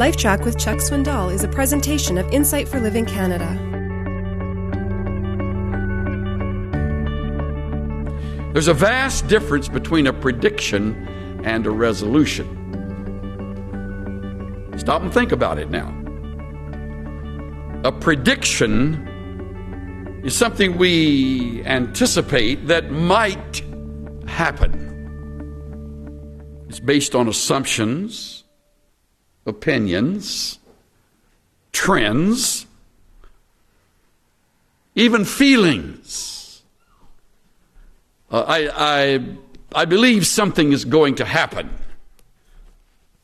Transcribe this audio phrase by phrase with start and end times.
[0.00, 3.46] LifeTrac with Chuck Swindoll is a presentation of Insight for Living Canada.
[8.54, 11.06] There's a vast difference between a prediction
[11.44, 12.46] and a resolution.
[14.78, 15.94] Stop and think about it now.
[17.84, 19.06] A prediction
[20.24, 23.62] is something we anticipate that might
[24.26, 24.86] happen.
[26.70, 28.44] It's based on assumptions,
[29.50, 30.58] opinions,
[31.72, 32.66] trends,
[34.94, 36.62] even feelings.
[38.30, 39.24] Uh, I, I,
[39.74, 41.68] I believe something is going to happen.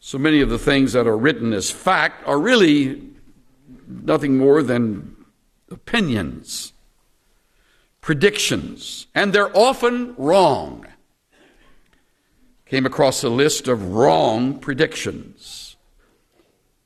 [0.00, 3.02] So many of the things that are written as fact are really
[3.88, 5.16] nothing more than
[5.70, 6.72] opinions,
[8.00, 10.86] predictions, and they're often wrong.
[12.66, 15.75] Came across a list of wrong predictions.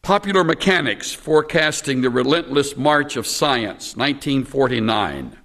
[0.03, 5.37] Popular Mechanics forecasting the relentless march of science, 1949.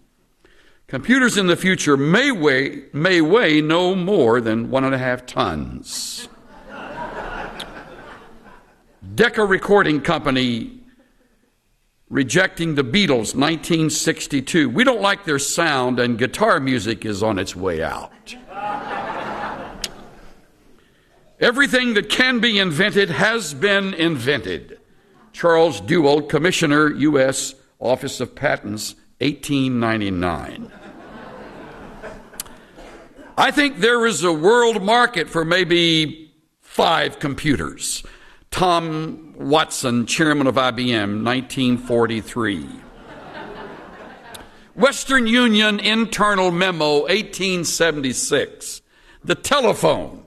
[0.87, 5.25] Computers in the future may weigh, may weigh no more than one and a half
[5.25, 6.29] tons.
[9.13, 10.81] Decca Recording Company
[12.09, 14.69] rejecting the Beatles, 1962.
[14.69, 18.35] We don't like their sound, and guitar music is on its way out.
[21.39, 24.79] Everything that can be invented has been invented.
[25.33, 27.55] Charles Duell, Commissioner, U.S.
[27.79, 30.71] Office of Patents, 1899.
[33.37, 38.03] I think there is a world market for maybe five computers.
[38.49, 42.69] Tom Watson, chairman of IBM, 1943.
[44.73, 48.81] Western Union internal memo, 1876.
[49.23, 50.24] The telephone.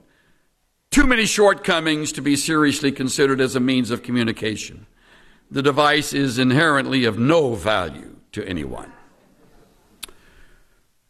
[0.99, 4.85] Too many shortcomings to be seriously considered as a means of communication.
[5.49, 8.91] The device is inherently of no value to anyone.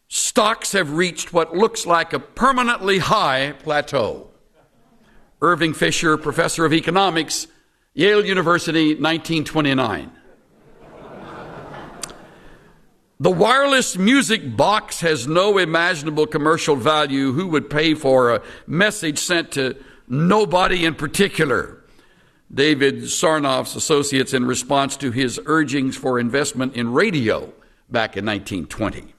[0.06, 4.30] Stocks have reached what looks like a permanently high plateau.
[5.42, 7.48] Irving Fisher, professor of economics,
[7.92, 10.12] Yale University, 1929.
[13.22, 17.32] The wireless music box has no imaginable commercial value.
[17.32, 19.76] Who would pay for a message sent to
[20.08, 21.84] nobody in particular?
[22.52, 27.52] David Sarnoff's associates in response to his urgings for investment in radio
[27.90, 29.14] back in 1920.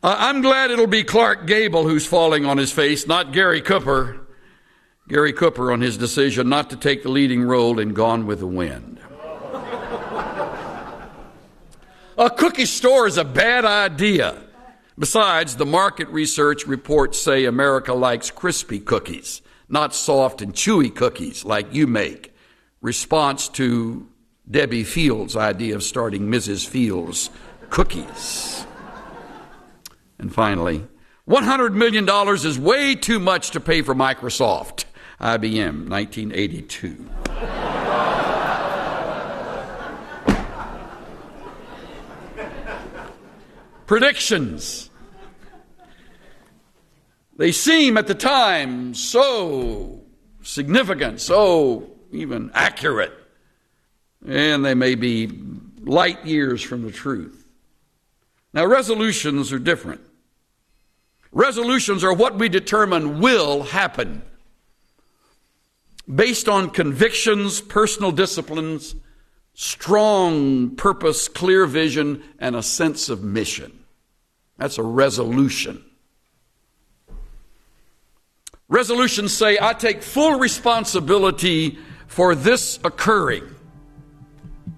[0.00, 4.20] Uh, I'm glad it'll be Clark Gable who's falling on his face, not Gary Cooper.
[5.08, 8.46] Gary Cooper on his decision not to take the leading role in Gone with the
[8.46, 9.00] Wind.
[12.18, 14.36] A cookie store is a bad idea.
[14.98, 21.44] Besides, the market research reports say America likes crispy cookies, not soft and chewy cookies
[21.44, 22.34] like you make.
[22.80, 24.08] Response to
[24.50, 26.66] Debbie Fields' idea of starting Mrs.
[26.66, 27.30] Fields
[27.70, 28.66] Cookies.
[30.18, 30.84] And finally,
[31.28, 34.86] $100 million is way too much to pay for Microsoft.
[35.20, 37.27] IBM, 1982.
[43.88, 44.90] Predictions.
[47.38, 50.02] They seem at the time so
[50.42, 53.14] significant, so even accurate,
[54.26, 55.30] and they may be
[55.80, 57.46] light years from the truth.
[58.52, 60.02] Now, resolutions are different.
[61.32, 64.20] Resolutions are what we determine will happen
[66.14, 68.94] based on convictions, personal disciplines,
[69.54, 73.77] strong purpose, clear vision, and a sense of mission.
[74.58, 75.84] That's a resolution.
[78.68, 83.54] Resolutions say, I take full responsibility for this occurring.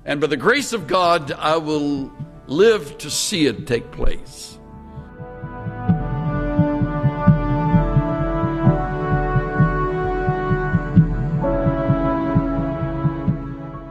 [0.05, 2.13] And by the grace of God, I will
[2.47, 4.59] live to see it take place.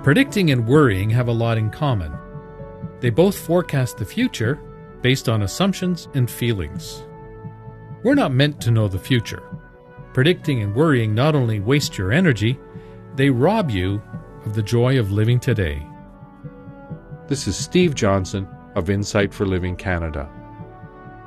[0.03, 2.13] Predicting and worrying have a lot in common.
[2.99, 4.59] They both forecast the future
[5.01, 7.03] based on assumptions and feelings.
[8.03, 9.43] We're not meant to know the future.
[10.13, 12.59] Predicting and worrying not only waste your energy,
[13.15, 14.01] they rob you
[14.45, 15.85] of the joy of living today.
[17.27, 20.29] This is Steve Johnson of Insight for Living Canada.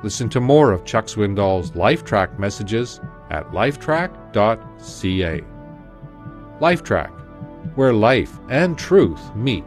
[0.03, 2.99] Listen to more of Chuck Swindoll's LifeTrac messages
[3.29, 5.41] at lifetrac.ca.
[6.59, 7.23] LifeTrac
[7.75, 9.65] where life and truth meet.